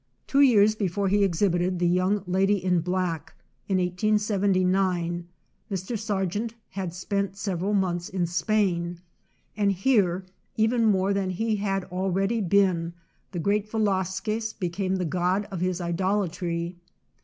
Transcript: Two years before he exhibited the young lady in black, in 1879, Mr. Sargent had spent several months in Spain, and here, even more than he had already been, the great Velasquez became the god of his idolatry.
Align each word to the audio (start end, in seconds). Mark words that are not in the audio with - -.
Two 0.25 0.41
years 0.41 0.73
before 0.73 1.09
he 1.09 1.23
exhibited 1.23 1.77
the 1.77 1.87
young 1.87 2.23
lady 2.25 2.55
in 2.57 2.79
black, 2.79 3.35
in 3.67 3.77
1879, 3.77 5.27
Mr. 5.69 5.95
Sargent 5.95 6.55
had 6.71 6.91
spent 6.91 7.37
several 7.37 7.75
months 7.75 8.09
in 8.09 8.25
Spain, 8.25 8.99
and 9.55 9.71
here, 9.73 10.25
even 10.57 10.87
more 10.87 11.13
than 11.13 11.29
he 11.29 11.57
had 11.57 11.83
already 11.91 12.41
been, 12.41 12.93
the 13.31 13.37
great 13.37 13.69
Velasquez 13.69 14.53
became 14.53 14.95
the 14.95 15.05
god 15.05 15.47
of 15.51 15.59
his 15.61 15.79
idolatry. 15.79 16.77